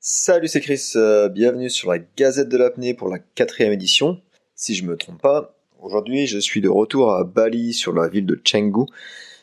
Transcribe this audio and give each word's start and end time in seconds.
Salut, 0.00 0.46
c'est 0.46 0.60
Chris, 0.60 0.92
euh, 0.94 1.28
bienvenue 1.28 1.68
sur 1.68 1.90
la 1.90 1.98
Gazette 1.98 2.48
de 2.48 2.56
l'apnée 2.56 2.94
pour 2.94 3.08
la 3.08 3.18
quatrième 3.18 3.72
édition. 3.72 4.20
Si 4.54 4.76
je 4.76 4.84
me 4.84 4.96
trompe 4.96 5.20
pas, 5.20 5.56
aujourd'hui 5.80 6.28
je 6.28 6.38
suis 6.38 6.60
de 6.60 6.68
retour 6.68 7.12
à 7.12 7.24
Bali 7.24 7.72
sur 7.74 7.92
la 7.92 8.06
ville 8.06 8.24
de 8.24 8.36
Canggu. 8.36 8.86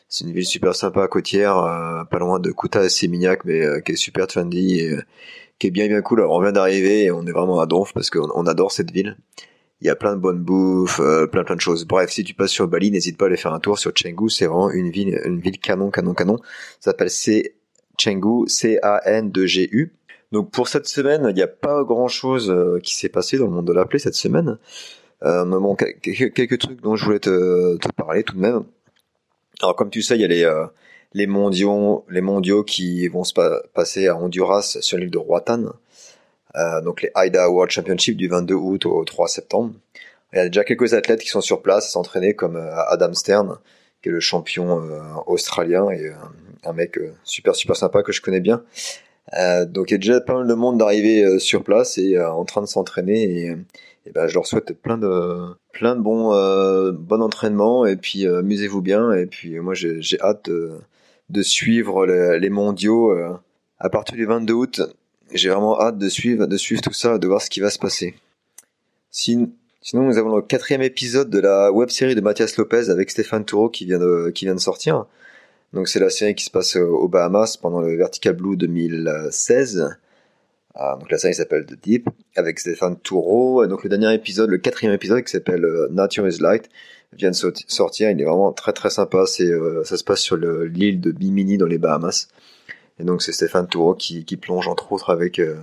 C'est 0.08 0.24
une 0.24 0.32
ville 0.32 0.46
super 0.46 0.74
sympa 0.74 1.08
côtière, 1.08 1.58
euh, 1.58 2.04
pas 2.04 2.18
loin 2.18 2.40
de 2.40 2.52
Kuta 2.52 2.82
et 2.82 2.88
Seminyak, 2.88 3.44
mais 3.44 3.60
euh, 3.60 3.80
qui 3.80 3.92
est 3.92 3.96
super 3.96 4.26
trendy 4.28 4.80
et 4.80 4.96
qui 5.58 5.66
est 5.66 5.70
bien 5.70 5.88
bien 5.88 6.00
cool. 6.00 6.20
Alors 6.20 6.32
on 6.32 6.40
vient 6.40 6.52
d'arriver 6.52 7.02
et 7.02 7.10
on 7.10 7.26
est 7.26 7.32
vraiment 7.32 7.60
à 7.60 7.66
donf 7.66 7.92
parce 7.92 8.08
qu'on 8.08 8.30
on 8.34 8.46
adore 8.46 8.72
cette 8.72 8.90
ville. 8.90 9.18
Il 9.82 9.86
y 9.86 9.90
a 9.90 9.94
plein 9.94 10.16
de 10.16 10.20
bonnes 10.20 10.42
bouffes, 10.42 11.02
plein 11.32 11.44
plein 11.44 11.56
de 11.56 11.60
choses. 11.60 11.84
Bref, 11.84 12.10
si 12.10 12.24
tu 12.24 12.32
passes 12.32 12.50
sur 12.50 12.66
Bali, 12.66 12.90
n'hésite 12.90 13.18
pas 13.18 13.26
à 13.26 13.28
aller 13.28 13.36
faire 13.36 13.52
un 13.52 13.60
tour 13.60 13.78
sur 13.78 13.92
Canggu. 13.92 14.30
C'est 14.30 14.46
vraiment 14.46 14.70
une 14.70 14.88
ville, 14.88 15.20
une 15.26 15.38
ville 15.38 15.58
canon, 15.58 15.90
canon, 15.90 16.14
canon. 16.14 16.38
Ça 16.80 16.92
s'appelle 16.92 17.10
C 17.10 17.56
Canggu, 18.02 18.48
C-A-N-2-G-U. 18.48 19.92
Donc 20.32 20.50
pour 20.50 20.68
cette 20.68 20.86
semaine, 20.86 21.26
il 21.30 21.34
n'y 21.34 21.42
a 21.42 21.46
pas 21.46 21.84
grand-chose 21.84 22.50
euh, 22.50 22.80
qui 22.82 22.94
s'est 22.96 23.08
passé 23.08 23.38
dans 23.38 23.46
le 23.46 23.52
monde 23.52 23.66
de 23.66 23.72
la 23.72 23.86
cette 23.98 24.14
semaine. 24.14 24.58
Euh, 25.22 25.44
bon, 25.44 25.74
quelques, 25.74 26.58
trucs 26.58 26.80
dont 26.82 26.96
je 26.96 27.04
voulais 27.04 27.20
te, 27.20 27.78
parler 27.96 28.22
tout 28.22 28.34
de 28.34 28.40
même. 28.40 28.64
Alors 29.60 29.76
comme 29.76 29.90
tu 29.90 30.02
sais, 30.02 30.16
il 30.16 30.20
y 30.20 30.24
a 30.24 30.28
les, 30.28 30.44
euh, 30.44 30.66
les 31.14 31.26
mondiaux, 31.26 32.04
les 32.10 32.20
mondiaux 32.20 32.62
qui 32.64 33.08
vont 33.08 33.24
se 33.24 33.32
passer 33.72 34.08
à 34.08 34.16
Honduras 34.16 34.78
sur 34.80 34.98
l'île 34.98 35.10
de 35.10 35.18
Roatan. 35.18 35.64
Euh, 36.56 36.80
donc 36.82 37.02
les 37.02 37.10
AIDA 37.14 37.50
World 37.50 37.70
Championship 37.70 38.16
du 38.16 38.28
22 38.28 38.54
août 38.54 38.86
au 38.86 39.04
3 39.04 39.28
septembre. 39.28 39.72
Il 40.32 40.36
y 40.36 40.40
a 40.40 40.46
déjà 40.48 40.64
quelques 40.64 40.92
athlètes 40.92 41.20
qui 41.20 41.28
sont 41.28 41.40
sur 41.40 41.62
place 41.62 41.90
s'entraîner 41.90 42.34
comme 42.34 42.56
euh, 42.56 42.84
Adam 42.88 43.14
Stern, 43.14 43.58
qui 44.02 44.10
est 44.10 44.12
le 44.12 44.20
champion 44.20 44.82
australien 45.26 45.90
et 45.90 46.12
un 46.64 46.72
mec 46.72 46.98
super 47.24 47.54
super 47.56 47.76
sympa 47.76 48.02
que 48.02 48.12
je 48.12 48.20
connais 48.20 48.40
bien. 48.40 48.62
Euh, 49.34 49.66
donc 49.66 49.90
il 49.90 49.94
y 49.94 49.96
a 49.96 49.98
déjà 49.98 50.20
pas 50.20 50.34
mal 50.34 50.46
de 50.46 50.54
monde 50.54 50.78
d'arriver 50.78 51.24
euh, 51.24 51.38
sur 51.38 51.64
place 51.64 51.98
et 51.98 52.16
euh, 52.16 52.30
en 52.30 52.44
train 52.44 52.60
de 52.60 52.66
s'entraîner 52.66 53.24
et, 53.24 53.56
et 54.06 54.12
ben, 54.12 54.28
je 54.28 54.34
leur 54.34 54.46
souhaite 54.46 54.72
plein 54.80 54.98
de 54.98 55.48
plein 55.72 55.96
de 55.96 56.00
bons 56.00 56.30
bon 56.92 57.22
entraînement 57.22 57.86
et 57.86 57.96
puis 57.96 58.26
amusez-vous 58.26 58.82
bien 58.82 59.12
et 59.12 59.26
puis 59.26 59.58
moi 59.58 59.74
j'ai 59.74 60.20
hâte 60.20 60.48
de, 60.48 60.74
de 61.30 61.42
suivre 61.42 62.06
les, 62.06 62.38
les 62.38 62.50
mondiaux 62.50 63.12
à 63.78 63.88
partir 63.90 64.16
du 64.16 64.24
22 64.26 64.54
août. 64.54 64.80
J'ai 65.32 65.48
vraiment 65.48 65.80
hâte 65.80 65.98
de 65.98 66.08
suivre 66.08 66.46
de 66.46 66.56
suivre 66.56 66.80
tout 66.82 66.92
ça, 66.92 67.18
de 67.18 67.26
voir 67.26 67.42
ce 67.42 67.50
qui 67.50 67.58
va 67.58 67.70
se 67.70 67.80
passer. 67.80 68.14
Sinon 69.10 69.50
nous 69.92 70.18
avons 70.18 70.36
le 70.36 70.42
quatrième 70.42 70.82
épisode 70.82 71.28
de 71.28 71.40
la 71.40 71.72
web 71.72 71.90
série 71.90 72.14
de 72.14 72.20
Mathias 72.20 72.56
Lopez 72.58 72.90
avec 72.90 73.10
Stéphane 73.10 73.44
Toureau 73.44 73.70
qui 73.70 73.86
vient 73.86 73.98
de 73.98 74.30
qui 74.32 74.44
vient 74.44 74.54
de 74.54 74.60
sortir. 74.60 75.06
Donc 75.76 75.88
c'est 75.88 76.00
la 76.00 76.08
série 76.08 76.34
qui 76.34 76.46
se 76.46 76.50
passe 76.50 76.76
aux 76.76 77.06
Bahamas 77.06 77.58
pendant 77.58 77.82
le 77.82 77.94
Vertical 77.98 78.32
Blue 78.32 78.56
2016. 78.56 79.94
Ah, 80.74 80.96
donc 80.98 81.10
la 81.10 81.18
série 81.18 81.34
s'appelle 81.34 81.66
The 81.66 81.74
Deep 81.74 82.08
avec 82.34 82.58
Stéphane 82.58 82.96
Toureau. 82.96 83.62
Et 83.62 83.68
donc 83.68 83.84
le 83.84 83.90
dernier 83.90 84.14
épisode, 84.14 84.48
le 84.48 84.56
quatrième 84.56 84.94
épisode 84.94 85.22
qui 85.22 85.30
s'appelle 85.30 85.66
euh, 85.66 85.88
Nature 85.90 86.26
is 86.26 86.38
Light 86.40 86.70
vient 87.12 87.30
de 87.30 87.36
sortir. 87.36 88.10
Il 88.10 88.18
est 88.18 88.24
vraiment 88.24 88.54
très 88.54 88.72
très 88.72 88.88
sympa. 88.88 89.24
Euh, 89.40 89.84
ça 89.84 89.98
se 89.98 90.02
passe 90.02 90.20
sur 90.20 90.38
l'île 90.38 91.02
de 91.02 91.12
Bimini 91.12 91.58
dans 91.58 91.66
les 91.66 91.76
Bahamas. 91.76 92.28
Et 92.98 93.04
donc 93.04 93.20
c'est 93.20 93.32
Stéphane 93.32 93.68
Toureau 93.68 93.94
qui, 93.94 94.24
plonge 94.40 94.68
entre 94.68 94.92
autres 94.92 95.10
avec 95.10 95.38
euh, 95.38 95.56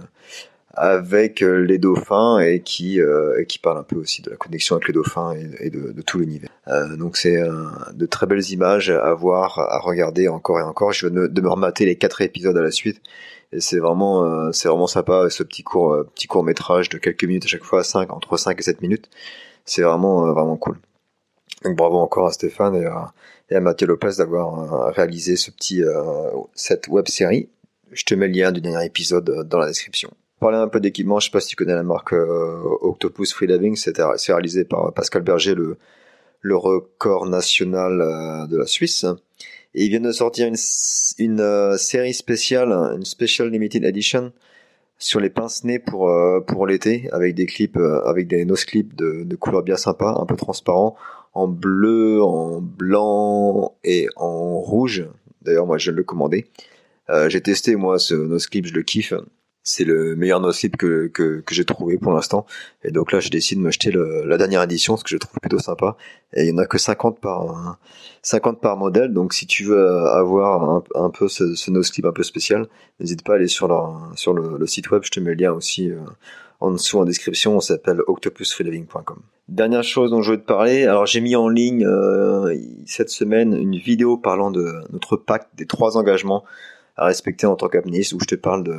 avec 0.73 1.43
euh, 1.43 1.57
les 1.59 1.77
dauphins 1.77 2.39
et 2.39 2.61
qui 2.61 2.99
euh, 2.99 3.43
qui 3.45 3.59
parle 3.59 3.77
un 3.77 3.83
peu 3.83 3.95
aussi 3.95 4.21
de 4.21 4.31
la 4.31 4.37
connexion 4.37 4.75
avec 4.75 4.87
les 4.87 4.93
dauphins 4.93 5.35
et, 5.59 5.69
de, 5.69 5.91
de, 5.91 6.01
tout 6.01 6.17
l'univers. 6.19 6.49
Euh, 6.67 6.95
donc 6.95 7.15
c'est 7.15 7.39
de 7.93 8.05
très 8.05 8.25
belles 8.25 8.49
images 8.49 8.89
à 8.89 9.13
voir, 9.13 9.59
à 9.59 9.79
regarder 9.79 10.27
encore 10.27 10.59
et 10.59 10.63
encore. 10.63 10.91
Je 10.91 11.07
vais 11.07 11.27
de 11.27 11.41
me 11.41 11.49
remater 11.49 11.85
les 11.85 11.95
quatre 11.95 12.21
épisodes 12.21 12.57
à 12.57 12.61
la 12.61 12.71
suite 12.71 13.01
et 13.51 13.59
c'est 13.59 13.79
vraiment 13.79 14.51
c'est 14.51 14.67
vraiment 14.67 14.87
sympa 14.87 15.29
ce 15.29 15.43
petit 15.43 15.63
court 15.63 16.05
petit 16.15 16.27
court 16.27 16.43
métrage 16.43 16.89
de 16.89 16.97
quelques 16.97 17.23
minutes 17.25 17.45
à 17.45 17.49
chaque 17.49 17.63
fois, 17.63 17.83
5 17.83 18.11
entre 18.11 18.37
5 18.37 18.59
et 18.59 18.63
7 18.63 18.81
minutes. 18.81 19.09
C'est 19.65 19.83
vraiment 19.83 20.33
vraiment 20.33 20.57
cool. 20.57 20.79
Donc 21.63 21.77
bravo 21.77 21.97
encore 21.97 22.27
à 22.27 22.31
Stéphane 22.31 22.75
et 22.75 22.85
à, 22.85 23.13
et 23.49 23.55
à 23.55 23.59
Mathieu 23.61 23.87
Lopez 23.87 24.13
d'avoir 24.17 24.91
réalisé 24.93 25.35
ce 25.35 25.51
petit 25.51 25.83
cette 26.55 26.87
web 26.87 27.07
série. 27.07 27.49
Je 27.91 28.05
te 28.05 28.15
mets 28.15 28.27
le 28.27 28.33
lien 28.33 28.51
du 28.51 28.59
dernier 28.59 28.83
épisode 28.87 29.47
dans 29.47 29.59
la 29.59 29.67
description 29.67 30.09
parler 30.43 30.57
un 30.57 30.67
peu 30.67 30.81
d'équipement, 30.81 31.21
je 31.21 31.27
sais 31.27 31.31
pas 31.31 31.39
si 31.39 31.47
tu 31.47 31.55
connais 31.55 31.73
la 31.73 31.83
marque 31.83 32.11
euh, 32.11 32.59
Octopus 32.81 33.33
Free 33.33 33.47
Living, 33.47 33.77
c'est 33.77 33.93
réalisé 34.27 34.65
par 34.65 34.93
Pascal 34.93 35.21
Berger, 35.21 35.55
le, 35.55 36.57
record 36.57 37.27
national 37.27 38.01
euh, 38.01 38.45
de 38.47 38.57
la 38.57 38.67
Suisse. 38.67 39.05
Et 39.73 39.85
ils 39.85 39.89
viennent 39.89 40.03
de 40.03 40.11
sortir 40.11 40.47
une, 40.47 41.39
euh, 41.39 41.77
série 41.77 42.13
spéciale, 42.13 42.73
une 42.73 43.05
Special 43.05 43.49
Limited 43.49 43.85
Edition 43.85 44.33
sur 44.97 45.21
les 45.21 45.29
pince-nez 45.29 45.79
pour 45.79 46.11
pour 46.45 46.67
l'été, 46.67 47.09
avec 47.13 47.35
des 47.35 47.45
clips, 47.45 47.77
avec 48.05 48.27
des 48.27 48.43
nose 48.43 48.65
clips 48.65 48.95
de, 48.95 49.23
de 49.23 49.35
couleurs 49.37 49.63
bien 49.63 49.77
sympas, 49.77 50.13
un 50.19 50.25
peu 50.25 50.35
transparents, 50.35 50.97
en 51.33 51.47
bleu, 51.47 52.21
en 52.21 52.59
blanc 52.59 53.75
et 53.85 54.07
en 54.17 54.59
rouge. 54.59 55.07
D'ailleurs, 55.41 55.67
moi, 55.67 55.77
je 55.77 55.91
le 55.91 56.03
commandé. 56.03 56.47
J'ai 57.27 57.41
testé 57.41 57.75
moi 57.77 57.97
ce 57.97 58.13
nose 58.13 58.47
clip, 58.47 58.65
je 58.65 58.73
le 58.73 58.83
kiffe 58.83 59.13
c'est 59.63 59.85
le 59.85 60.15
meilleur 60.15 60.41
nocip 60.41 60.75
que, 60.77 61.07
que, 61.07 61.39
que 61.39 61.55
j'ai 61.55 61.65
trouvé 61.65 61.97
pour 61.97 62.11
l'instant. 62.11 62.45
Et 62.83 62.91
donc 62.91 63.11
là, 63.11 63.19
je 63.19 63.29
décide 63.29 63.59
de 63.59 63.63
m'acheter 63.63 63.91
la 63.91 64.37
dernière 64.37 64.61
édition, 64.61 64.97
ce 64.97 65.03
que 65.03 65.09
je 65.09 65.17
trouve 65.17 65.39
plutôt 65.39 65.59
sympa. 65.59 65.95
Et 66.33 66.43
il 66.43 66.49
y 66.49 66.53
en 66.53 66.57
a 66.57 66.65
que 66.65 66.77
50 66.77 67.19
par 67.19 67.79
50 68.21 68.59
par 68.59 68.77
modèle. 68.77 69.13
Donc 69.13 69.33
si 69.33 69.47
tu 69.47 69.63
veux 69.63 69.87
avoir 70.07 70.83
un, 70.95 71.09
peu 71.09 71.27
ce, 71.27 71.55
ce 71.55 71.71
nocip 71.71 72.05
un 72.05 72.11
peu 72.11 72.23
spécial, 72.23 72.67
n'hésite 72.99 73.23
pas 73.23 73.33
à 73.33 73.35
aller 73.37 73.47
sur 73.47 73.67
leur, 73.67 74.11
sur 74.15 74.33
le, 74.33 74.65
site 74.67 74.91
web. 74.91 75.03
Je 75.05 75.11
te 75.11 75.19
mets 75.19 75.31
le 75.31 75.43
lien 75.43 75.53
aussi 75.53 75.89
euh, 75.89 75.99
en 76.59 76.71
dessous 76.71 76.99
en 76.99 77.05
description. 77.05 77.55
On 77.55 77.61
s'appelle 77.61 78.01
octopusfreeliving.com. 78.07 79.21
Dernière 79.49 79.83
chose 79.83 80.11
dont 80.11 80.21
je 80.21 80.31
veux 80.31 80.39
te 80.39 80.45
parler. 80.45 80.85
Alors 80.85 81.05
j'ai 81.05 81.21
mis 81.21 81.35
en 81.35 81.47
ligne 81.47 81.85
euh, 81.85 82.55
cette 82.85 83.09
semaine 83.09 83.53
une 83.53 83.77
vidéo 83.77 84.17
parlant 84.17 84.51
de 84.51 84.73
notre 84.91 85.15
pacte 85.17 85.49
des 85.55 85.65
trois 85.65 85.97
engagements 85.97 86.43
à 86.95 87.05
respecter 87.05 87.45
en 87.45 87.55
tant 87.55 87.67
qu'apnéiste 87.69 88.13
où 88.13 88.19
je 88.19 88.25
te 88.25 88.35
parle 88.35 88.63
de 88.63 88.75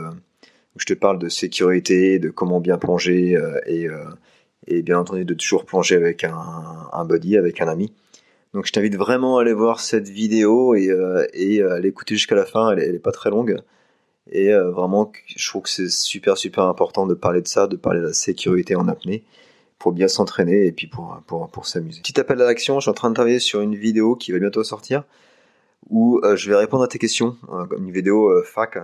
où 0.75 0.81
je 0.81 0.87
te 0.87 0.95
parle 0.95 1.19
de 1.19 1.29
sécurité, 1.29 2.19
de 2.19 2.31
comment 2.31 2.61
bien 2.61 2.79
plonger 2.79 3.37
euh, 3.37 3.61
et, 3.67 3.89
euh, 3.89 4.05
et 4.67 4.83
bien 4.83 4.99
entendu 4.99 5.25
de 5.25 5.35
toujours 5.35 5.65
plonger 5.65 5.97
avec 5.97 6.25
un, 6.25 7.05
buddy, 7.05 7.37
avec 7.37 7.61
un 7.61 7.69
ami. 7.69 7.93
Donc 8.55 8.67
je 8.67 8.73
t'invite 8.73 8.97
vraiment 8.97 9.39
à 9.39 9.43
aller 9.43 9.53
voir 9.53 9.81
cette 9.81 10.09
vidéo 10.09 10.75
et, 10.75 10.89
euh, 10.91 11.75
à 11.75 11.81
l'écouter 11.81 12.15
jusqu'à 12.15 12.35
la 12.35 12.45
fin, 12.45 12.71
elle 12.71 12.79
est, 12.79 12.87
elle 12.87 12.95
est, 12.97 13.01
pas 13.01 13.13
très 13.13 13.31
longue. 13.31 13.59
Et 14.33 14.55
vraiment, 14.55 15.13
je 15.27 15.49
trouve 15.49 15.65
que 15.65 15.69
c'est 15.69 15.91
super 15.91 16.39
super 16.39 16.65
important 16.65 17.07
de 17.07 17.13
parler 17.13 17.43
de 17.43 17.47
ça, 17.47 17.67
de 17.67 17.77
parler 17.77 18.01
de 18.01 18.07
la 18.07 18.15
sécurité 18.15 18.75
en 18.75 18.89
apnée 18.89 19.23
pour 19.79 19.93
bien 19.93 20.09
s'entraîner 20.09 20.65
et 20.65 20.73
puis 20.73 20.87
pour, 20.87 21.21
pour, 21.27 21.51
pour 21.51 21.67
s'amuser. 21.67 22.01
Petit 22.01 22.19
appel 22.19 22.41
à 22.41 22.47
l'action, 22.47 22.81
je 22.81 22.85
suis 22.85 22.91
en 22.91 22.95
train 22.95 23.11
de 23.11 23.15
travailler 23.15 23.39
sur 23.39 23.61
une 23.61 23.75
vidéo 23.75 24.17
qui 24.17 24.33
va 24.33 24.39
bientôt 24.39 24.65
sortir 24.65 25.05
où 25.91 26.23
je 26.37 26.49
vais 26.49 26.57
répondre 26.57 26.83
à 26.83 26.89
tes 26.89 26.99
questions, 26.99 27.37
une 27.77 27.91
vidéo 27.91 28.43
fac 28.45 28.79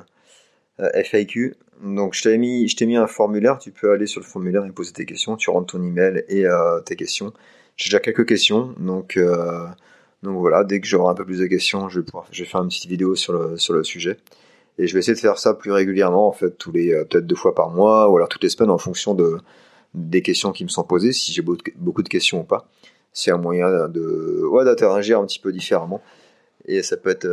FAQ. 1.05 1.55
Donc 1.83 2.15
je 2.15 2.23
t'ai 2.23 2.37
mis, 2.39 2.69
je 2.69 2.77
t'ai 2.77 2.87
mis 2.87 2.97
un 2.97 3.07
formulaire. 3.07 3.59
Tu 3.59 3.71
peux 3.71 3.91
aller 3.93 4.07
sur 4.07 4.21
le 4.21 4.27
formulaire 4.27 4.65
et 4.65 4.71
poser 4.71 4.93
tes 4.93 5.07
questions. 5.07 5.37
Tu 5.37 5.51
rentres 5.51 5.73
ton 5.73 5.83
email 5.83 6.25
et 6.29 6.47
euh, 6.47 6.81
tes 6.81 6.97
questions. 6.97 7.33
J'ai 7.77 7.89
déjà 7.89 8.01
quelques 8.01 8.27
questions, 8.27 8.75
donc 8.79 9.17
euh, 9.17 9.67
donc 10.23 10.39
voilà. 10.39 10.65
Dès 10.65 10.81
que 10.81 10.87
j'aurai 10.87 11.11
un 11.11 11.15
peu 11.15 11.25
plus 11.25 11.39
de 11.39 11.47
questions, 11.47 11.89
je 11.89 12.01
vais 12.01 12.05
pouvoir, 12.05 12.27
je 12.31 12.43
vais 12.43 12.49
faire 12.49 12.61
une 12.63 12.69
petite 12.69 12.87
vidéo 12.87 13.15
sur 13.15 13.33
le 13.33 13.57
sur 13.57 13.73
le 13.73 13.85
sujet. 13.85 14.19
Et 14.79 14.87
je 14.87 14.95
vais 14.95 15.01
essayer 15.01 15.15
de 15.15 15.19
faire 15.19 15.39
ça 15.39 15.55
plus 15.55 15.73
régulièrement, 15.73 16.27
en 16.29 16.33
fait, 16.33 16.57
tous 16.57 16.73
les 16.73 16.91
peut-être 17.11 17.27
deux 17.27 17.37
fois 17.37 17.55
par 17.55 17.71
mois 17.71 18.09
ou 18.11 18.17
alors 18.17 18.29
toutes 18.29 18.43
les 18.43 18.49
semaines 18.49 18.71
en 18.71 18.79
fonction 18.79 19.15
de 19.15 19.39
des 19.95 20.23
questions 20.23 20.53
qui 20.53 20.65
me 20.65 20.69
sont 20.69 20.85
posées, 20.85 21.13
si 21.13 21.33
j'ai 21.33 21.43
beaucoup 21.43 22.03
de 22.03 22.09
questions 22.09 22.41
ou 22.41 22.45
pas. 22.45 22.69
C'est 23.13 23.31
un 23.33 23.39
moyen 23.39 23.89
de 23.89 24.45
ouais 24.47 24.65
d'interagir 24.65 25.19
un 25.19 25.27
petit 25.27 25.41
peu 25.41 25.53
différemment 25.53 26.01
et 26.67 26.83
ça 26.83 26.97
peut 26.97 27.11
être 27.11 27.27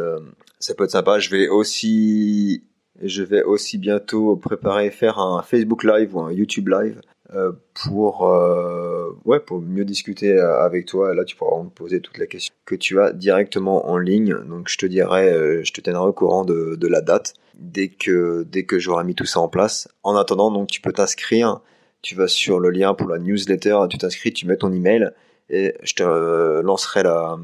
ça 0.59 0.74
peut 0.74 0.85
être 0.85 0.91
sympa. 0.91 1.19
Je 1.19 1.29
vais 1.29 1.50
aussi 1.50 2.64
je 3.02 3.24
vais 3.24 3.44
aussi 3.44 3.78
bientôt 3.78 4.35
préparer 4.35 4.90
faire 4.91 5.19
un 5.19 5.41
Facebook 5.41 5.84
Live 5.84 6.16
ou 6.16 6.22
un 6.22 6.32
YouTube 6.32 6.70
Live 6.70 7.02
euh, 7.35 7.52
pour 7.73 8.32
euh, 8.32 9.11
ouais 9.26 9.41
pour 9.41 9.61
mieux 9.61 9.84
discuter 9.84 10.34
euh, 10.34 10.64
avec 10.64 10.85
toi. 10.85 11.14
Là, 11.14 11.26
tu 11.26 11.35
pourras 11.35 11.61
me 11.61 11.70
poser 11.70 11.99
toutes 11.99 12.17
les 12.17 12.28
questions 12.28 12.53
que 12.66 12.76
tu 12.76 12.99
as 13.02 13.11
directement 13.11 13.90
en 13.90 13.97
ligne. 13.97 14.35
Donc, 14.47 14.70
je 14.70 14.78
te 14.78 14.85
dirai, 14.85 15.64
je 15.64 15.73
te 15.73 15.82
tiendrai 15.82 16.08
au 16.08 16.14
courant 16.14 16.46
de, 16.46 16.76
de 16.76 16.88
la 16.88 17.02
date 17.02 17.34
dès 17.55 17.90
que 17.90 18.44
dès 18.44 18.64
que 18.64 18.79
j'aurai 18.79 19.03
mis 19.03 19.16
tout 19.16 19.26
ça 19.26 19.40
en 19.41 19.49
place. 19.49 19.90
En 20.03 20.16
attendant, 20.16 20.52
donc 20.52 20.70
tu 20.70 20.82
peux 20.82 20.94
t'inscrire. 20.94 21.61
Tu 22.02 22.16
vas 22.16 22.28
sur 22.28 22.59
le 22.59 22.70
lien 22.70 22.94
pour 22.94 23.09
la 23.09 23.20
newsletter, 23.20 23.79
tu 23.90 23.97
t'inscris, 23.97 24.32
tu 24.32 24.47
mets 24.47 24.58
ton 24.58 24.72
email 24.72 25.11
et 25.49 25.73
je 25.84 25.96
te 25.96 26.61
lancerai 26.61 27.03
la, 27.03 27.38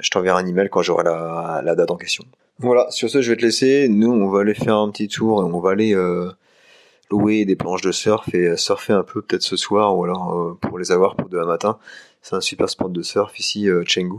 je 0.00 0.10
t'enverrai 0.10 0.42
un 0.42 0.46
email 0.46 0.68
quand 0.70 0.82
j'aurai 0.82 1.04
la, 1.04 1.62
la 1.64 1.74
date 1.74 1.90
en 1.90 1.96
question. 1.96 2.24
Voilà, 2.58 2.90
sur 2.90 3.10
ce, 3.10 3.20
je 3.20 3.30
vais 3.30 3.36
te 3.36 3.42
laisser. 3.42 3.88
Nous, 3.88 4.10
on 4.10 4.30
va 4.30 4.40
aller 4.40 4.54
faire 4.54 4.76
un 4.76 4.90
petit 4.90 5.08
tour 5.08 5.42
et 5.42 5.44
on 5.44 5.60
va 5.60 5.70
aller 5.70 5.94
euh, 5.94 6.30
louer 7.10 7.44
des 7.44 7.56
planches 7.56 7.82
de 7.82 7.92
surf 7.92 8.32
et 8.34 8.48
euh, 8.48 8.56
surfer 8.56 8.92
un 8.92 9.02
peu 9.02 9.22
peut-être 9.22 9.42
ce 9.42 9.56
soir 9.56 9.96
ou 9.96 10.04
alors 10.04 10.38
euh, 10.38 10.58
pour 10.60 10.78
les 10.78 10.92
avoir 10.92 11.16
pour 11.16 11.28
demain 11.28 11.46
matin. 11.46 11.78
C'est 12.22 12.34
un 12.34 12.40
super 12.40 12.68
sport 12.68 12.88
de 12.88 13.02
surf 13.02 13.38
ici, 13.38 13.68
euh, 13.68 13.84
Chengdu. 13.86 14.18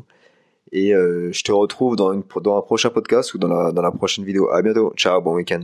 Et 0.73 0.91
je 0.91 1.43
te 1.43 1.51
retrouve 1.53 1.95
dans, 1.95 2.11
un 2.11 2.21
prochain 2.61 2.89
podcast 2.89 3.33
ou 3.33 3.37
dans 3.37 3.47
la, 3.47 3.71
dans 3.71 3.81
la 3.81 3.91
prochaine 3.91 4.25
vidéo. 4.25 4.49
À 4.49 4.61
bientôt. 4.61 4.91
Ciao, 4.97 5.21
bon 5.21 5.33
week-end. 5.35 5.61